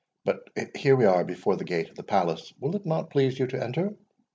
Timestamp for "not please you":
2.87-3.45